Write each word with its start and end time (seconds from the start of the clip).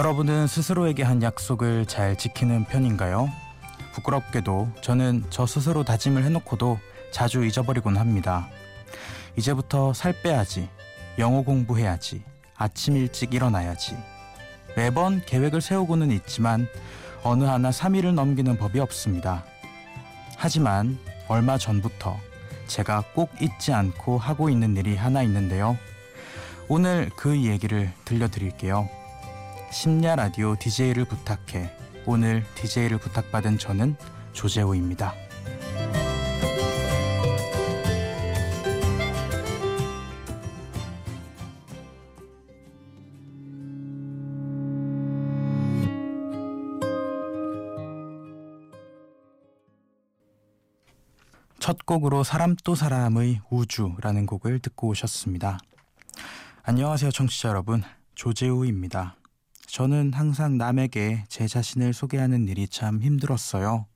여러분은 0.00 0.46
스스로에게 0.46 1.02
한 1.02 1.22
약속을 1.22 1.84
잘 1.84 2.16
지키는 2.16 2.64
편인가요? 2.64 3.28
부끄럽게도 3.92 4.70
저는 4.80 5.26
저 5.28 5.44
스스로 5.44 5.84
다짐을 5.84 6.24
해놓고도 6.24 6.78
자주 7.10 7.44
잊어버리곤 7.44 7.98
합니다. 7.98 8.48
이제부터 9.36 9.92
살 9.92 10.14
빼야지. 10.22 10.70
영어 11.18 11.42
공부해야지. 11.42 12.22
아침 12.56 12.96
일찍 12.96 13.34
일어나야지. 13.34 13.94
매번 14.74 15.20
계획을 15.26 15.60
세우고는 15.60 16.12
있지만 16.12 16.66
어느 17.22 17.44
하나 17.44 17.68
3일을 17.68 18.14
넘기는 18.14 18.56
법이 18.56 18.80
없습니다. 18.80 19.44
하지만 20.38 20.98
얼마 21.28 21.58
전부터 21.58 22.18
제가 22.68 23.04
꼭 23.14 23.30
잊지 23.38 23.74
않고 23.74 24.16
하고 24.16 24.48
있는 24.48 24.74
일이 24.78 24.96
하나 24.96 25.22
있는데요. 25.24 25.76
오늘 26.68 27.10
그 27.16 27.36
얘기를 27.42 27.92
들려드릴게요. 28.06 28.99
심야 29.70 30.16
라디오 30.16 30.56
DJ를 30.56 31.04
부탁해. 31.04 31.70
오늘 32.04 32.44
DJ를 32.56 32.98
부탁받은 32.98 33.58
저는 33.58 33.94
조재호입니다. 34.32 35.14
첫 51.60 51.86
곡으로 51.86 52.24
사람 52.24 52.56
또 52.64 52.74
사람의 52.74 53.42
우주라는 53.50 54.26
곡을 54.26 54.58
듣고 54.58 54.88
오셨습니다. 54.88 55.58
안녕하세요 56.64 57.12
청취자 57.12 57.50
여러분 57.50 57.84
조재우입니다. 58.16 59.19
저는 59.72 60.12
항상 60.12 60.58
남에게 60.58 61.24
제 61.28 61.46
자신을 61.46 61.92
소개하는 61.92 62.48
일이 62.48 62.66
참 62.66 63.00
힘들었어요. 63.00 63.86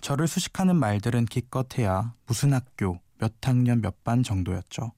저를 0.00 0.28
수식하는 0.28 0.76
말들은 0.76 1.26
기껏해야 1.26 2.14
무슨 2.26 2.52
학교, 2.52 3.00
몇 3.18 3.32
학년 3.42 3.80
몇 3.80 4.04
반 4.04 4.22
정도였죠. 4.22 4.92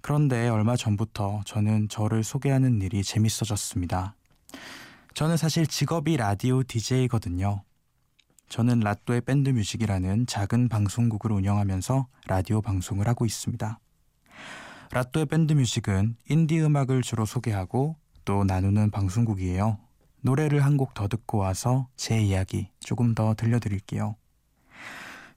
그런데 0.00 0.48
얼마 0.48 0.76
전부터 0.76 1.42
저는 1.44 1.88
저를 1.88 2.22
소개하는 2.22 2.82
일이 2.82 3.02
재밌어졌습니다. 3.02 4.14
저는 5.14 5.36
사실 5.38 5.66
직업이 5.66 6.16
라디오 6.16 6.62
DJ거든요. 6.62 7.62
저는 8.48 8.80
라또의 8.80 9.22
밴드 9.22 9.50
뮤직이라는 9.50 10.26
작은 10.26 10.68
방송국을 10.68 11.32
운영하면서 11.32 12.06
라디오 12.26 12.60
방송을 12.60 13.08
하고 13.08 13.24
있습니다. 13.24 13.80
라또의 14.92 15.26
밴드 15.26 15.54
뮤직은 15.54 16.16
인디 16.28 16.60
음악을 16.60 17.02
주로 17.02 17.24
소개하고 17.24 17.96
또 18.24 18.44
나누는 18.44 18.90
방송국이에요. 18.90 19.78
노래를 20.22 20.64
한 20.64 20.76
곡 20.76 20.94
더 20.94 21.06
듣고 21.08 21.38
와서 21.38 21.88
제 21.96 22.18
이야기 22.20 22.68
조금 22.80 23.14
더 23.14 23.34
들려드릴게요. 23.34 24.16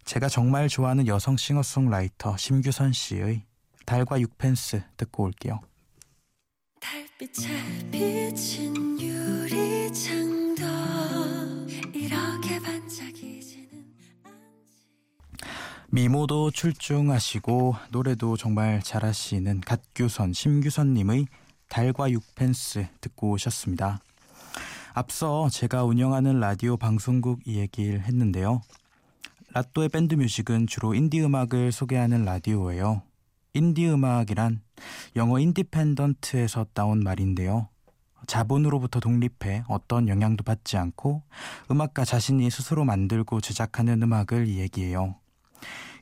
제가 0.06 0.30
정말 0.30 0.70
좋아하는 0.70 1.06
여성 1.08 1.36
싱어송라이터 1.36 2.38
심규선 2.38 2.94
씨의 2.94 3.44
달과 3.86 4.22
육펜스 4.22 4.82
듣고 4.96 5.24
올게요. 5.24 5.60
달빛에 6.80 7.90
비친 7.92 9.00
유리창도 9.02 10.64
이렇게 11.94 12.60
반짝이지는 12.62 13.68
미모도 15.90 16.52
출중하시고 16.52 17.76
노래도 17.92 18.38
정말 18.38 18.82
잘하시는 18.82 19.60
갓규선 19.62 20.32
심규선님의 20.32 21.28
달과 21.70 22.12
육펜스 22.12 22.88
듣고 23.02 23.32
오셨습니다. 23.32 24.00
앞서 24.94 25.50
제가 25.50 25.84
운영하는 25.84 26.40
라디오 26.40 26.78
방송국 26.78 27.46
얘기를 27.48 28.02
했는데요. 28.02 28.62
라또의 29.54 29.90
밴드 29.90 30.16
뮤직은 30.16 30.68
주로 30.68 30.94
인디 30.94 31.22
음악을 31.22 31.72
소개하는 31.72 32.26
라디오예요. 32.26 33.02
인디 33.54 33.88
음악이란 33.88 34.62
영어 35.16 35.40
independent에서 35.40 36.68
따온 36.74 37.04
말인데요. 37.04 37.70
자본으로부터 38.28 39.00
독립해 39.00 39.64
어떤 39.68 40.08
영향도 40.10 40.44
받지 40.44 40.78
않고 40.78 41.24
음악가 41.72 42.04
자신이 42.04 42.50
스스로 42.50 42.84
만들고 42.84 43.42
제작하는 43.42 44.02
음악을 44.04 44.50
얘기해요. 44.50 45.16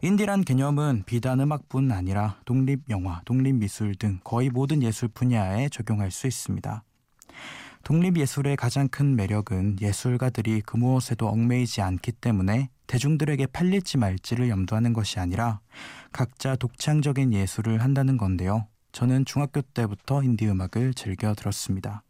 인디란 0.01 0.43
개념은 0.43 1.03
비단 1.05 1.39
음악뿐 1.39 1.91
아니라 1.91 2.37
독립 2.45 2.81
영화, 2.89 3.21
독립 3.25 3.55
미술 3.55 3.95
등 3.95 4.19
거의 4.23 4.49
모든 4.49 4.83
예술 4.83 5.07
분야에 5.07 5.69
적용할 5.69 6.11
수 6.11 6.27
있습니다. 6.27 6.83
독립 7.83 8.17
예술의 8.17 8.57
가장 8.57 8.87
큰 8.89 9.15
매력은 9.15 9.77
예술가들이 9.79 10.61
그 10.65 10.75
무엇에도 10.75 11.27
얽매이지 11.29 11.81
않기 11.81 12.13
때문에 12.13 12.69
대중들에게 12.87 13.47
팔릴지 13.47 13.97
말지를 13.97 14.49
염두하는 14.49 14.91
것이 14.91 15.19
아니라 15.19 15.59
각자 16.11 16.55
독창적인 16.55 17.33
예술을 17.33 17.81
한다는 17.81 18.17
건데요. 18.17 18.67
저는 18.91 19.25
중학교 19.25 19.61
때부터 19.61 20.23
인디 20.23 20.47
음악을 20.47 20.93
즐겨 20.93 21.33
들었습니다. 21.33 22.03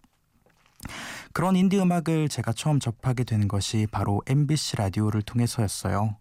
그런 1.34 1.56
인디 1.56 1.80
음악을 1.80 2.30
제가 2.30 2.54
처음 2.54 2.80
접하게 2.80 3.24
된 3.24 3.48
것이 3.48 3.88
바로 3.92 4.22
MBC 4.28 4.78
라디오를 4.78 5.22
통해서였어요. 5.22 6.16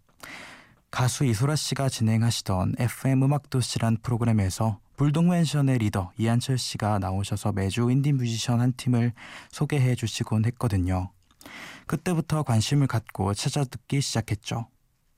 가수 0.94 1.24
이소라 1.24 1.56
씨가 1.56 1.88
진행하시던 1.88 2.76
FM 2.78 3.24
음악 3.24 3.50
도시란 3.50 3.96
프로그램에서 4.00 4.78
불독맨션의 4.96 5.78
리더 5.78 6.12
이한철 6.18 6.56
씨가 6.56 7.00
나오셔서 7.00 7.50
매주 7.50 7.90
인디 7.90 8.12
뮤지션 8.12 8.60
한 8.60 8.72
팀을 8.76 9.12
소개해 9.50 9.96
주시곤 9.96 10.44
했거든요. 10.44 11.10
그때부터 11.88 12.44
관심을 12.44 12.86
갖고 12.86 13.34
찾아 13.34 13.64
듣기 13.64 14.00
시작했죠. 14.00 14.68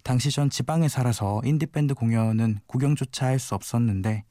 당시 0.03 0.31
전 0.31 0.48
지방에 0.48 0.88
살아서 0.88 1.42
인디밴드 1.44 1.93
공연은 1.93 2.60
구경조차 2.66 3.26
할 3.26 3.38
수 3.38 3.54
없었는데 3.54 4.25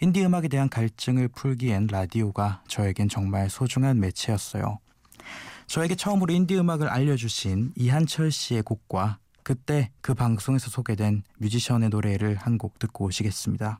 인디 0.00 0.24
음악에 0.24 0.46
대한 0.46 0.68
갈증을 0.68 1.26
풀기엔 1.26 1.88
라디오가 1.90 2.62
저에겐 2.68 3.08
정말 3.08 3.50
소중한 3.50 3.98
매체였어요. 3.98 4.78
저에게 5.66 5.96
처음으로 5.96 6.32
인디 6.32 6.56
음악을 6.56 6.86
알려주신 6.88 7.72
이한철 7.74 8.30
씨의 8.30 8.62
곡과 8.62 9.18
그때 9.44 9.90
그 10.00 10.14
방송에서 10.14 10.70
소개된 10.70 11.22
뮤지션의 11.38 11.90
노래를 11.90 12.34
한 12.36 12.58
곡 12.58 12.78
듣고 12.78 13.04
오시겠습니다. 13.06 13.78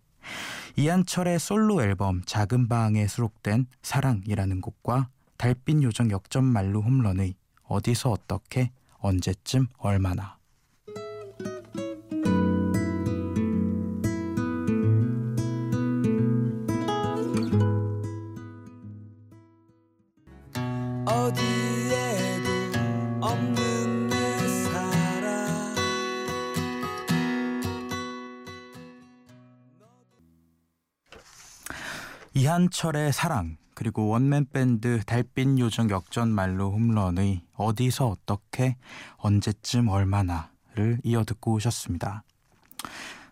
이한철의 0.76 1.38
솔로 1.38 1.82
앨범 1.82 2.22
작은 2.26 2.69
방에 2.69 3.06
수록된 3.06 3.66
사랑이라는 3.82 4.60
곡과 4.60 5.08
달빛 5.36 5.82
요정 5.82 6.10
역전 6.10 6.44
말로 6.44 6.80
홈런의 6.82 7.34
어디서 7.64 8.10
어떻게 8.10 8.70
언제쯤 8.98 9.66
얼마나 9.78 10.38
한철의 32.64 33.12
사랑 33.12 33.58
그리고 33.75 34.08
원맨 34.08 34.46
밴드 34.50 35.02
달빛 35.05 35.58
요정 35.58 35.90
역전 35.90 36.31
말로 36.31 36.70
홈런의 36.70 37.43
어디서 37.52 38.06
어떻게 38.08 38.76
언제쯤 39.16 39.88
얼마나를 39.88 40.99
이어 41.02 41.25
듣고 41.25 41.52
오셨습니다. 41.52 42.25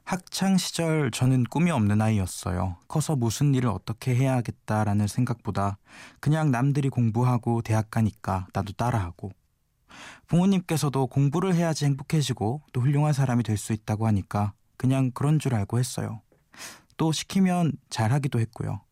학창 0.04 0.58
시절 0.58 1.10
저는 1.10 1.44
꿈이 1.44 1.70
없는 1.70 2.02
아이였어요. 2.02 2.76
커서 2.88 3.16
무슨 3.16 3.54
일을 3.54 3.70
어떻게 3.70 4.14
해야겠다라는 4.14 5.06
생각보다 5.06 5.78
그냥 6.20 6.50
남들이 6.50 6.90
공부하고 6.90 7.62
대학 7.62 7.90
가니까 7.90 8.48
나도 8.52 8.74
따라하고 8.74 9.32
부모님께서도 10.26 11.06
공부를 11.06 11.54
해야지 11.54 11.86
행복해지고 11.86 12.60
또 12.74 12.80
훌륭한 12.82 13.14
사람이 13.14 13.44
될 13.44 13.56
수 13.56 13.72
있다고 13.72 14.06
하니까 14.08 14.52
그냥 14.76 15.10
그런 15.10 15.38
줄 15.38 15.54
알고 15.54 15.78
했어요. 15.78 16.20
또 16.98 17.12
시키면 17.12 17.72
잘하기도 17.88 18.38
했고요. 18.38 18.82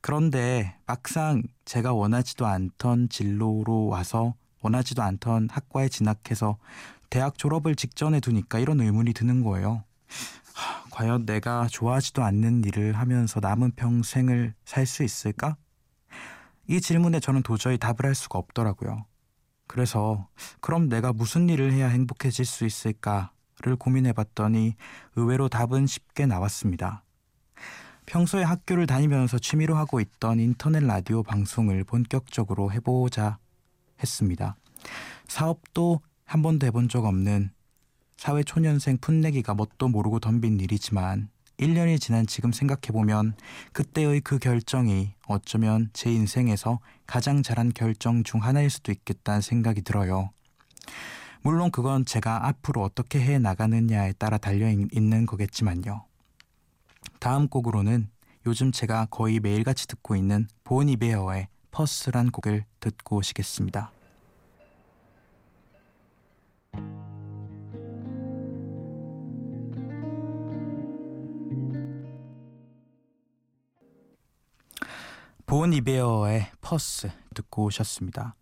그런데 0.00 0.76
막상 0.86 1.42
제가 1.64 1.92
원하지도 1.92 2.46
않던 2.46 3.08
진로로 3.08 3.86
와서 3.86 4.34
원하지도 4.62 5.02
않던 5.02 5.48
학과에 5.50 5.88
진학해서 5.88 6.58
대학 7.08 7.38
졸업을 7.38 7.74
직전에 7.74 8.20
두니까 8.20 8.58
이런 8.58 8.80
의문이 8.80 9.12
드는 9.12 9.42
거예요. 9.42 9.84
하, 10.54 10.84
과연 10.90 11.26
내가 11.26 11.66
좋아하지도 11.68 12.22
않는 12.22 12.64
일을 12.64 12.92
하면서 12.92 13.40
남은 13.40 13.72
평생을 13.76 14.54
살 14.64 14.86
수 14.86 15.02
있을까? 15.02 15.56
이 16.66 16.80
질문에 16.80 17.20
저는 17.20 17.42
도저히 17.42 17.78
답을 17.78 18.04
할 18.04 18.14
수가 18.14 18.38
없더라고요. 18.38 19.04
그래서 19.66 20.28
그럼 20.60 20.88
내가 20.88 21.12
무슨 21.12 21.48
일을 21.48 21.72
해야 21.72 21.88
행복해질 21.88 22.44
수 22.44 22.64
있을까를 22.66 23.76
고민해 23.78 24.12
봤더니 24.12 24.74
의외로 25.16 25.48
답은 25.48 25.86
쉽게 25.86 26.26
나왔습니다. 26.26 27.02
평소에 28.10 28.42
학교를 28.42 28.88
다니면서 28.88 29.38
취미로 29.38 29.76
하고 29.76 30.00
있던 30.00 30.40
인터넷 30.40 30.82
라디오 30.82 31.22
방송을 31.22 31.84
본격적으로 31.84 32.72
해보자 32.72 33.38
했습니다. 34.02 34.56
사업도 35.28 36.00
한 36.24 36.42
번도 36.42 36.66
해본 36.66 36.88
적 36.88 37.04
없는 37.04 37.52
사회 38.16 38.42
초년생 38.42 38.98
풋내기가 39.00 39.54
뭣도 39.54 39.86
모르고 39.86 40.18
덤빈 40.18 40.58
일이지만 40.58 41.28
1년이 41.58 42.00
지난 42.00 42.26
지금 42.26 42.50
생각해보면 42.50 43.34
그때의 43.72 44.22
그 44.22 44.40
결정이 44.40 45.14
어쩌면 45.28 45.90
제 45.92 46.12
인생에서 46.12 46.80
가장 47.06 47.44
잘한 47.44 47.72
결정 47.74 48.24
중 48.24 48.42
하나일 48.42 48.70
수도 48.70 48.90
있겠다는 48.90 49.40
생각이 49.40 49.82
들어요. 49.82 50.30
물론 51.42 51.70
그건 51.70 52.04
제가 52.04 52.48
앞으로 52.48 52.82
어떻게 52.82 53.20
해 53.20 53.38
나가느냐에 53.38 54.14
따라 54.14 54.36
달려 54.36 54.68
있는 54.68 55.26
거겠지만요. 55.26 56.09
다음 57.20 57.48
곡으로는 57.48 58.08
요즘 58.46 58.72
제가 58.72 59.06
거의 59.10 59.40
매일같이 59.40 59.86
듣고 59.86 60.16
있는 60.16 60.48
보니베어의 60.64 61.48
퍼스란 61.70 62.30
곡을 62.30 62.64
듣고 62.80 63.16
오시겠습니다. 63.16 63.92
본 75.44 75.72
이베어의 75.72 76.46
퍼스 76.60 77.10
듣고 77.34 77.64
오셨습니다. 77.64 78.36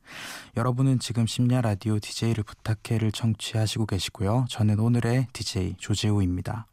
여러분은 0.57 0.99
지금 0.99 1.27
심야 1.27 1.63
라디오 1.63 1.99
DJ를 1.99 2.45
부탁해를 2.45 3.13
청취하시고 3.13 3.87
계시고요. 3.87 4.45
저는 4.51 4.79
오늘의 4.79 5.29
DJ 5.33 5.77
조재우입니다. 5.79 6.67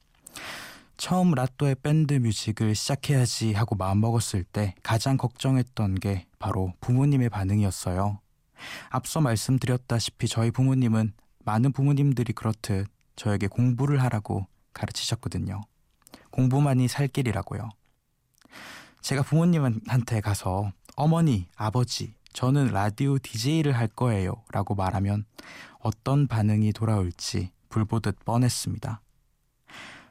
처음 0.97 1.31
라또의 1.31 1.75
밴드 1.75 2.13
뮤직을 2.13 2.73
시작해야지 2.73 3.53
하고 3.53 3.75
마음먹었을 3.75 4.43
때 4.43 4.75
가장 4.81 5.17
걱정했던 5.17 5.95
게 5.95 6.25
바로 6.39 6.73
부모님의 6.81 7.29
반응이었어요. 7.29 8.19
앞서 8.89 9.21
말씀드렸다시피 9.21 10.27
저희 10.27 10.51
부모님은 10.51 11.13
많은 11.43 11.73
부모님들이 11.73 12.33
그렇듯 12.33 12.87
저에게 13.15 13.47
공부를 13.47 14.01
하라고 14.03 14.47
가르치셨거든요. 14.73 15.61
공부만이 16.31 16.87
살 16.87 17.07
길이라고요. 17.07 17.69
제가 19.01 19.21
부모님한테 19.21 20.21
가서 20.21 20.71
어머니, 20.95 21.47
아버지, 21.55 22.15
저는 22.33 22.67
라디오 22.67 23.17
DJ를 23.19 23.73
할 23.73 23.87
거예요 23.87 24.33
라고 24.51 24.75
말하면 24.75 25.25
어떤 25.79 26.27
반응이 26.27 26.73
돌아올지 26.73 27.51
불보듯 27.69 28.25
뻔했습니다. 28.25 29.01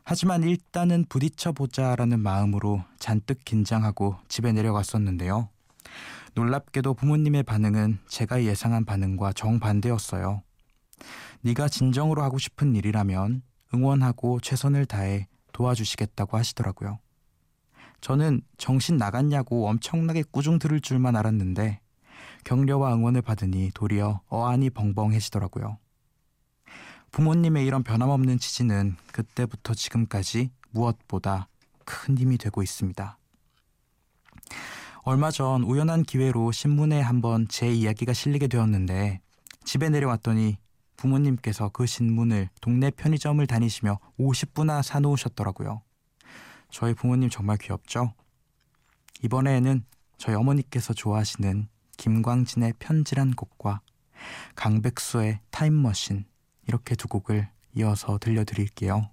하지만 0.06 0.42
일단은 0.42 1.06
부딪혀보자라는 1.08 2.20
마음으로 2.20 2.84
잔뜩 2.98 3.42
긴장하고 3.44 4.16
집에 4.28 4.52
내려갔었는데요. 4.52 5.48
놀랍게도 6.34 6.94
부모님의 6.94 7.42
반응은 7.44 8.00
제가 8.08 8.44
예상한 8.44 8.84
반응과 8.84 9.32
정반대였어요. 9.32 10.42
네가 11.40 11.68
진정으로 11.68 12.22
하고 12.22 12.38
싶은 12.38 12.76
일이라면 12.76 13.42
응원하고 13.72 14.40
최선을 14.40 14.84
다해 14.84 15.26
도와주시겠다고 15.52 16.36
하시더라고요. 16.36 16.98
저는 18.02 18.42
정신 18.58 18.98
나갔냐고 18.98 19.68
엄청나게 19.68 20.24
꾸중 20.30 20.58
들을 20.58 20.80
줄만 20.80 21.16
알았는데 21.16 21.80
격려와 22.44 22.94
응원을 22.94 23.22
받으니 23.22 23.70
도리어 23.72 24.20
어안이 24.28 24.68
벙벙해지더라고요. 24.70 25.78
부모님의 27.14 27.64
이런 27.64 27.84
변함없는 27.84 28.40
지지는 28.40 28.96
그때부터 29.12 29.72
지금까지 29.72 30.50
무엇보다 30.72 31.46
큰 31.84 32.18
힘이 32.18 32.38
되고 32.38 32.60
있습니다. 32.60 33.18
얼마 35.04 35.30
전 35.30 35.62
우연한 35.62 36.02
기회로 36.02 36.50
신문에 36.50 37.00
한번 37.00 37.46
제 37.46 37.72
이야기가 37.72 38.12
실리게 38.12 38.48
되었는데 38.48 39.20
집에 39.62 39.90
내려왔더니 39.90 40.58
부모님께서 40.96 41.68
그 41.68 41.86
신문을 41.86 42.48
동네 42.60 42.90
편의점을 42.90 43.46
다니시며 43.46 44.00
50부나 44.18 44.82
사놓으셨더라고요. 44.82 45.82
저희 46.68 46.94
부모님 46.94 47.30
정말 47.30 47.58
귀엽죠? 47.58 48.12
이번에는 49.22 49.84
저희 50.18 50.34
어머니께서 50.34 50.92
좋아하시는 50.92 51.68
김광진의 51.96 52.72
편지란 52.80 53.36
곡과 53.36 53.82
강백수의 54.56 55.38
타임머신 55.50 56.24
이렇게 56.66 56.94
두 56.94 57.08
곡을 57.08 57.48
이어서 57.76 58.18
들려드릴게요. 58.18 59.10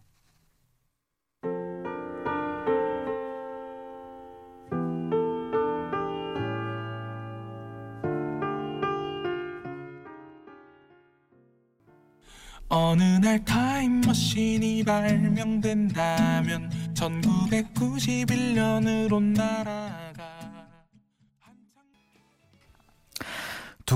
어느 12.74 13.04
날 13.04 13.44
타임머신이 13.44 14.86
발명된다면 14.86 16.70
1991년으로 16.94 19.22
날아 19.22 20.01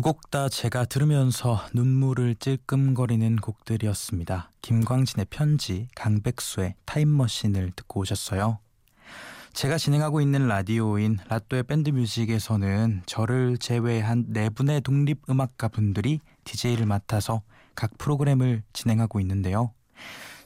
곡 0.06 0.30
다 0.30 0.50
제가 0.50 0.86
들으면서 0.86 1.60
눈물을 1.74 2.36
찔끔거리는 2.36 3.38
곡들이었습니다. 3.38 4.52
김광진의 4.62 5.26
편지, 5.32 5.88
강백수의 5.96 6.76
타임머신을 6.86 7.72
듣고 7.76 8.02
오셨어요. 8.02 8.60
제가 9.54 9.80
진행하고 9.80 10.22
있는 10.22 10.48
라디오인 10.48 11.18
라또의 11.28 11.64
밴드뮤직에서는 11.64 13.02
저를 13.08 13.58
제외한 13.58 14.26
네 14.28 14.52
분의 14.52 14.82
독립음악가 14.82 15.70
분들이 15.70 16.20
DJ를 16.44 16.86
맡아서 16.86 17.42
각 17.74 17.98
프로그램을 17.98 18.62
진행하고 18.74 19.20
있는데요. 19.22 19.72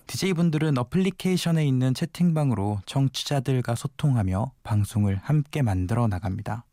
DJ분들은 0.07 0.77
어플리케이션에 0.77 1.65
있는 1.67 1.93
채팅방으로 1.93 2.79
청취자들과 2.85 3.75
소통하며 3.75 4.53
방송을 4.63 5.19
함께 5.21 5.61
만들어 5.63 6.07
나갑니다. 6.07 6.63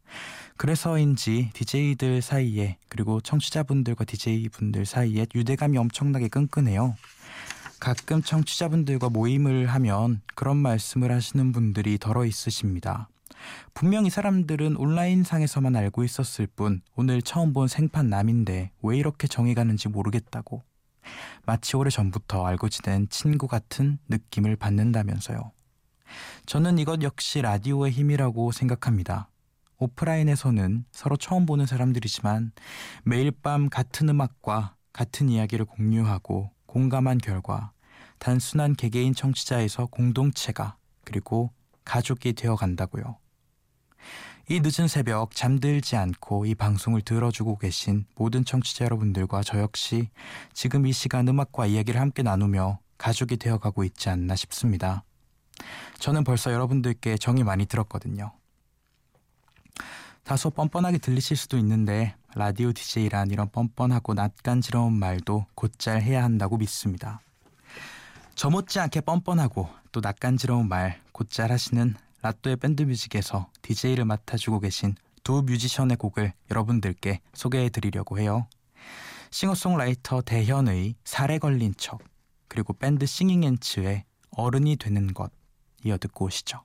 그래서인지 0.57 1.51
DJ들 1.53 2.23
사이에 2.23 2.79
그리고 2.89 3.21
청취자분들과 3.21 4.05
DJ분들 4.05 4.87
사이에 4.87 5.27
유대감이 5.35 5.77
엄청나게 5.77 6.29
끈끈해요. 6.29 6.97
가끔 7.79 8.23
청취자분들과 8.23 9.11
모임을 9.11 9.67
하면 9.67 10.23
그런 10.35 10.57
말씀을 10.57 11.13
하시는 11.13 11.53
분들이 11.53 11.99
덜어 11.99 12.25
있으십니다. 12.25 13.09
분명히 13.75 14.09
사람들은 14.09 14.77
온라인상에서만 14.77 15.77
알고 15.77 16.05
있었을 16.05 16.47
뿐 16.47 16.81
오늘 16.97 17.21
처음 17.21 17.53
본 17.53 17.69
생판 17.69 18.09
남인데 18.09 18.71
왜 18.83 18.97
이렇게 18.97 19.29
정이 19.29 19.55
가는지 19.55 19.89
모르겠다고. 19.89 20.63
마치 21.45 21.77
오래 21.77 21.91
전부터 21.91 22.47
알고 22.47 22.71
지낸 22.71 23.09
친구 23.11 23.47
같은 23.47 23.99
느낌을 24.09 24.57
받는다면서요. 24.57 25.53
저는 26.47 26.79
이것 26.79 27.03
역시 27.03 27.43
라디오의 27.43 27.93
힘이라고 27.93 28.53
생각합니다. 28.53 29.29
오프라인에서는 29.79 30.85
서로 30.91 31.17
처음 31.17 31.47
보는 31.47 31.67
사람들이지만 31.67 32.53
매일 33.05 33.31
밤 33.31 33.69
같은 33.69 34.09
음악과 34.09 34.77
같은 34.93 35.29
이야기를 35.29 35.67
공유하고 35.67 36.51
공감한 36.67 37.19
결과 37.19 37.73
단순한 38.19 38.75
개개인 38.75 39.15
청취자에서 39.15 39.87
공동체가 39.87 40.77
그리고 41.05 41.53
가족이 41.85 42.33
되어 42.33 42.57
간다고요. 42.57 43.19
이 44.49 44.61
늦은 44.61 44.87
새벽 44.87 45.35
잠들지 45.35 45.97
않고 45.97 46.47
이 46.47 46.55
방송을 46.55 47.03
들어주고 47.03 47.59
계신 47.59 48.07
모든 48.15 48.45
청취자 48.45 48.85
여러분들과 48.85 49.43
저 49.43 49.59
역시 49.59 50.09
지금 50.53 50.87
이 50.87 50.93
시간 50.93 51.27
음악과 51.27 51.67
이야기를 51.67 52.01
함께 52.01 52.23
나누며 52.23 52.79
가족이 52.97 53.39
되어가고 53.39 53.85
있지 53.85 54.09
않나 54.09 54.37
싶습니다. 54.37 55.05
저는 55.99 56.25
벌써 56.25 56.53
여러분들께 56.53 57.17
정이 57.17 57.43
많이 57.43 57.67
들었거든요. 57.67 58.33
다소 60.27 60.51
뻔뻔하게 60.51 60.99
들리실 60.99 61.37
수도 61.37 61.57
있는데 61.59 62.17
라디오 62.35 62.73
DJ란 62.73 63.31
이런 63.31 63.49
뻔뻔하고 63.49 64.13
낯간지러운 64.15 64.93
말도 64.93 65.47
곧잘 65.55 66.03
해야 66.03 66.25
한다고 66.25 66.57
믿습니다. 66.57 67.21
저 68.35 68.51
못지않게 68.51 69.03
뻔뻔하고 69.03 69.69
또 69.93 70.01
낯간지러운 70.01 70.69
말 70.69 71.01
곧잘 71.13 71.53
하시는 71.53 71.95
라또의 72.23 72.57
밴드뮤직에서 72.57 73.49
DJ를 73.63 74.05
맡아주고 74.05 74.59
계신 74.59 74.97
두 75.23 75.43
뮤지션의 75.43 75.97
곡을 75.97 76.33
여러분들께 76.51 77.21
소개해 77.33 77.69
드리려고 77.69 78.19
해요. 78.19 78.49
싱어송라이터 79.31 80.23
대현의 80.23 80.97
살에 81.05 81.39
걸린 81.39 81.73
척 81.77 82.01
그리고 82.49 82.73
밴드 82.73 83.07
싱잉앤츠의 83.07 84.03
어른이 84.33 84.75
되는 84.75 85.15
것 85.15 85.31
이어 85.85 85.97
듣고 85.99 86.25
오시죠. 86.25 86.65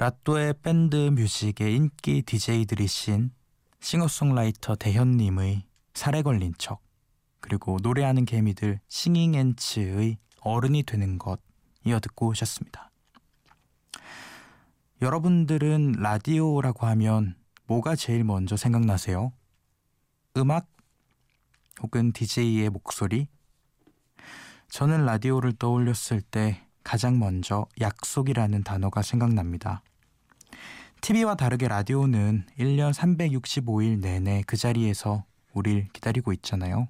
라또의 0.00 0.54
밴드 0.62 0.96
뮤직의 0.96 1.76
인기 1.76 2.22
DJ들이신 2.22 3.32
싱어송라이터 3.80 4.76
대현님의 4.76 5.66
살해 5.92 6.22
걸린 6.22 6.54
척 6.56 6.80
그리고 7.40 7.76
노래하는 7.82 8.24
개미들 8.24 8.80
싱잉앤츠의 8.88 10.16
어른이 10.40 10.84
되는 10.84 11.18
것 11.18 11.42
이어 11.84 12.00
듣고 12.00 12.28
오셨습니다. 12.28 12.90
여러분들은 15.02 15.96
라디오라고 15.98 16.86
하면 16.86 17.36
뭐가 17.66 17.94
제일 17.94 18.24
먼저 18.24 18.56
생각나세요? 18.56 19.34
음악? 20.38 20.66
혹은 21.82 22.12
DJ의 22.12 22.70
목소리? 22.70 23.28
저는 24.70 25.04
라디오를 25.04 25.52
떠올렸을 25.52 26.22
때 26.22 26.66
가장 26.82 27.18
먼저 27.18 27.66
약속이라는 27.78 28.64
단어가 28.64 29.02
생각납니다. 29.02 29.82
TV와 31.00 31.34
다르게 31.34 31.66
라디오는 31.68 32.44
1년 32.58 32.92
365일 32.92 34.00
내내 34.00 34.42
그 34.46 34.56
자리에서 34.56 35.24
우릴 35.52 35.88
기다리고 35.92 36.32
있잖아요. 36.34 36.88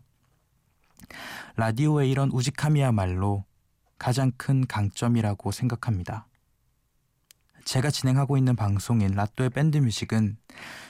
라디오의 1.56 2.10
이런 2.10 2.30
우직함이야말로 2.30 3.44
가장 3.98 4.32
큰 4.36 4.66
강점이라고 4.66 5.52
생각합니다. 5.52 6.26
제가 7.64 7.90
진행하고 7.90 8.36
있는 8.36 8.56
방송인 8.56 9.12
라또의 9.12 9.50
밴드 9.50 9.78
뮤직은 9.78 10.36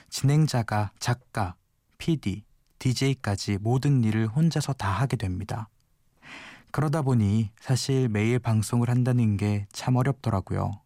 진행자가 0.09 0.93
작가, 0.99 1.55
PD, 1.99 2.45
DJ까지 2.79 3.59
모든 3.61 4.03
일을 4.03 4.29
혼자서 4.29 4.73
다 4.73 4.89
하게 4.89 5.17
됩니다. 5.17 5.69
그러다 6.73 7.03
보니 7.03 7.51
사실 7.61 8.09
매일 8.09 8.39
방송을 8.39 8.89
한다는 8.89 9.37
게 9.37 9.67
참 9.73 9.97
어렵더라고요. 9.97 10.81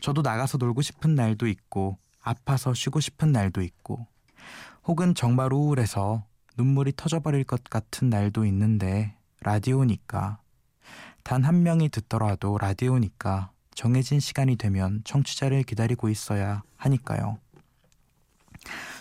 저도 0.00 0.22
나가서 0.22 0.58
놀고 0.58 0.82
싶은 0.82 1.14
날도 1.14 1.46
있고, 1.48 1.98
아파서 2.22 2.74
쉬고 2.74 3.00
싶은 3.00 3.32
날도 3.32 3.62
있고, 3.62 4.06
혹은 4.86 5.14
정말 5.14 5.52
우울해서 5.52 6.24
눈물이 6.56 6.92
터져버릴 6.96 7.44
것 7.44 7.64
같은 7.64 8.08
날도 8.10 8.44
있는데, 8.46 9.14
라디오니까. 9.40 10.38
단 11.24 11.44
한 11.44 11.62
명이 11.62 11.90
듣더라도 11.90 12.56
라디오니까 12.58 13.50
정해진 13.74 14.18
시간이 14.18 14.56
되면 14.56 15.02
청취자를 15.04 15.62
기다리고 15.62 16.08
있어야 16.08 16.62
하니까요. 16.76 17.38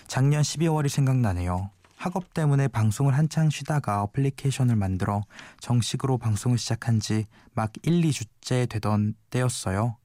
작년 0.07 0.41
12월이 0.41 0.89
생각나네요. 0.89 1.71
학업 1.95 2.33
때문에 2.33 2.67
방송을 2.67 3.17
한창 3.17 3.49
쉬다가 3.49 4.03
어플리케이션을 4.03 4.75
만들어 4.75 5.23
정식으로 5.59 6.17
방송을 6.17 6.57
시작한 6.57 6.99
지 6.99 7.25
막 7.53 7.71
1, 7.81 8.01
2주째 8.01 8.69
되던 8.69 9.15
때였어요. 9.31 9.95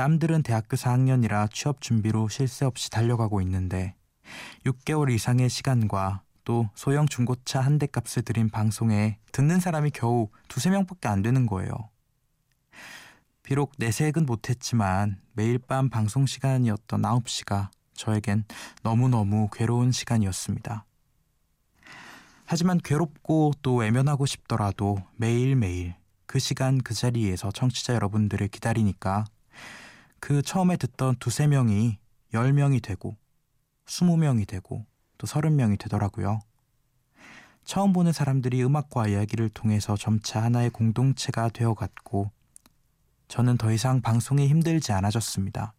남들은 0.00 0.42
대학교 0.42 0.78
4학년이라 0.78 1.52
취업 1.52 1.82
준비로 1.82 2.30
쉴 2.30 2.48
새 2.48 2.64
없이 2.64 2.88
달려가고 2.88 3.42
있는데 3.42 3.96
6개월 4.64 5.12
이상의 5.12 5.50
시간과 5.50 6.22
또 6.44 6.70
소형 6.74 7.06
중고차 7.06 7.60
한 7.60 7.78
대 7.78 7.86
값을 7.86 8.22
들인 8.22 8.48
방송에 8.48 9.18
듣는 9.32 9.60
사람이 9.60 9.90
겨우 9.90 10.30
두세 10.48 10.70
명밖에 10.70 11.08
안 11.08 11.20
되는 11.20 11.44
거예요. 11.44 11.90
비록 13.42 13.72
내색은 13.76 14.24
못했지만 14.24 15.20
매일 15.34 15.58
밤 15.58 15.90
방송 15.90 16.24
시간이었던 16.24 17.02
9시가 17.02 17.68
저에겐 17.92 18.46
너무너무 18.82 19.50
괴로운 19.52 19.92
시간이었습니다. 19.92 20.86
하지만 22.46 22.78
괴롭고 22.78 23.52
또 23.60 23.74
외면하고 23.74 24.24
싶더라도 24.24 24.96
매일매일 25.16 25.94
그 26.24 26.38
시간 26.38 26.78
그 26.78 26.94
자리에서 26.94 27.52
청취자 27.52 27.92
여러분들을 27.92 28.48
기다리니까 28.48 29.26
그 30.20 30.42
처음에 30.42 30.76
듣던 30.76 31.16
두세 31.18 31.46
명이 31.46 31.98
열 32.34 32.52
명이 32.52 32.80
되고 32.80 33.16
스무 33.86 34.16
명이 34.16 34.46
되고 34.46 34.86
또 35.18 35.26
서른 35.26 35.56
명이 35.56 35.76
되더라고요. 35.78 36.40
처음 37.64 37.92
보는 37.92 38.12
사람들이 38.12 38.62
음악과 38.62 39.08
이야기를 39.08 39.48
통해서 39.50 39.96
점차 39.96 40.42
하나의 40.42 40.70
공동체가 40.70 41.48
되어갔고 41.48 42.30
저는 43.28 43.58
더 43.58 43.72
이상 43.72 44.00
방송이 44.00 44.48
힘들지 44.48 44.92
않아졌습니다. 44.92 45.74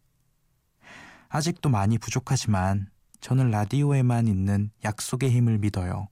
아직도 1.30 1.70
많이 1.70 1.98
부족하지만 1.98 2.90
저는 3.20 3.52
라디오에만 3.52 4.28
있는 4.28 4.72
약속의 4.84 5.32
힘을 5.32 5.60
믿어요. 5.60 6.08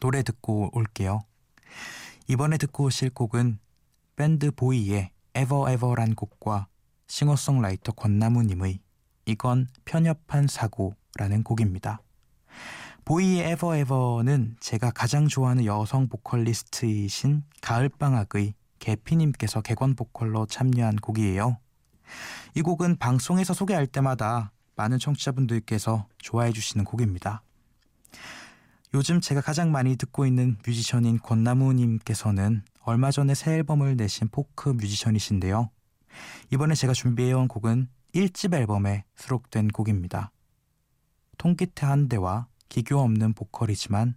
노래 0.00 0.22
듣고 0.22 0.70
올게요. 0.72 1.20
이번에 2.28 2.56
듣고 2.58 2.84
오실 2.84 3.10
곡은 3.10 3.58
밴드 4.16 4.50
보이의 4.50 5.10
Ever 5.36 5.72
Ever란 5.72 6.14
곡과 6.14 6.66
싱어송라이터 7.06 7.92
권나무님의 7.92 8.80
이건 9.26 9.68
편협한 9.84 10.46
사고라는 10.46 11.42
곡입니다. 11.44 12.00
보이의 13.04 13.52
Ever 13.52 13.80
Ever는 13.80 14.56
제가 14.60 14.90
가장 14.90 15.28
좋아하는 15.28 15.64
여성 15.64 16.08
보컬리스트이신 16.08 17.44
가을방학의 17.60 18.54
개피님께서 18.78 19.60
객원 19.62 19.94
보컬로 19.94 20.46
참여한 20.46 20.96
곡이에요. 20.96 21.58
이 22.54 22.62
곡은 22.62 22.96
방송에서 22.96 23.54
소개할 23.54 23.86
때마다 23.86 24.52
많은 24.76 24.98
청취자분들께서 24.98 26.06
좋아해 26.18 26.52
주시는 26.52 26.84
곡입니다. 26.84 27.42
요즘 28.94 29.20
제가 29.20 29.40
가장 29.40 29.70
많이 29.70 29.96
듣고 29.96 30.26
있는 30.26 30.56
뮤지션인 30.66 31.18
권나무님께서는 31.20 32.64
얼마 32.90 33.12
전에 33.12 33.34
새 33.34 33.52
앨범을 33.52 33.94
내신 33.96 34.28
포크 34.32 34.70
뮤지션이신데요. 34.70 35.70
이번에 36.52 36.74
제가 36.74 36.92
준비해온 36.92 37.46
곡은 37.46 37.88
1집 38.16 38.52
앨범에 38.52 39.04
수록된 39.14 39.68
곡입니다. 39.68 40.32
통기태 41.38 41.86
한 41.86 42.08
대와 42.08 42.48
기교 42.68 42.98
없는 42.98 43.34
보컬이지만 43.34 44.16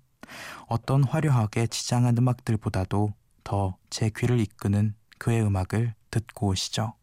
어떤 0.65 1.03
화려하게 1.03 1.68
지장한 1.68 2.18
음악들보다도 2.18 3.13
더 3.44 3.77
제 3.92 4.10
귀를 4.10 4.39
이끄는 4.39 4.96
그의 5.20 5.44
음악을 5.44 5.94
듣고 6.10 6.48
오시죠. 6.48 6.96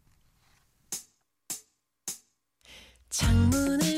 창문을 3.11 3.91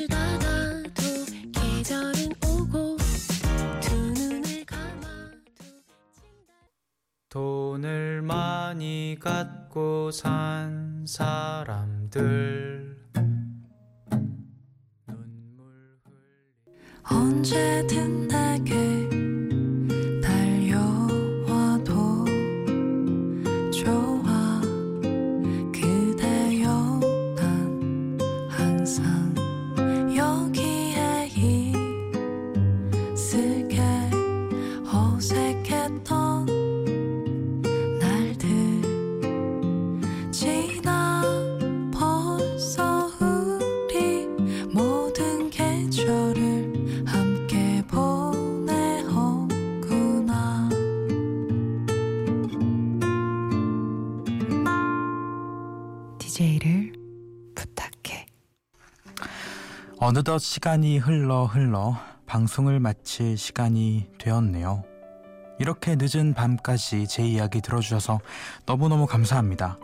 돈을 7.82 8.22
많이 8.22 9.16
갖고 9.18 10.12
산 10.12 11.04
사람들. 11.04 12.96
언제든 17.02 18.28
내게 18.28 19.31
어느덧 59.98 60.38
시간이 60.38 60.96
흘러 60.96 61.44
흘러 61.44 61.94
방송을 62.24 62.80
마칠 62.80 63.36
시간이 63.36 64.08
되었네요. 64.18 64.82
이렇게 65.58 65.94
늦은 65.98 66.32
밤까지 66.32 67.06
제 67.06 67.22
이야기 67.22 67.60
들어주셔서 67.60 68.20
너무너무 68.64 69.06
감사합니다. 69.06 69.78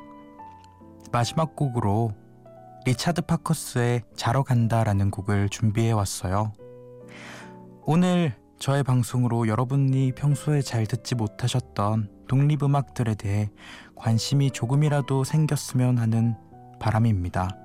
마지막 1.12 1.54
곡으로 1.54 2.14
리차드 2.86 3.22
파커스의 3.22 4.04
자러 4.16 4.42
간다라는 4.42 5.10
곡을 5.10 5.50
준비해 5.50 5.92
왔어요. 5.92 6.54
오늘 7.84 8.34
저의 8.58 8.82
방송으로 8.82 9.46
여러분이 9.46 10.12
평소에 10.12 10.62
잘 10.62 10.84
듣지 10.84 11.14
못하셨던 11.14 12.10
독립음악들에 12.26 13.14
대해 13.14 13.50
관심이 13.94 14.50
조금이라도 14.50 15.22
생겼으면 15.24 15.98
하는 15.98 16.34
바람입니다. 16.80 17.56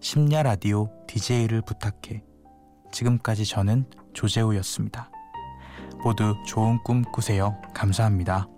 심야 0.00 0.42
라디오 0.42 0.90
DJ를 1.06 1.62
부탁해. 1.62 2.24
지금까지 2.92 3.44
저는 3.44 3.86
조재우였습니다. 4.12 5.10
모두 6.02 6.34
좋은 6.44 6.78
꿈 6.82 7.02
꾸세요. 7.02 7.56
감사합니다. 7.72 8.48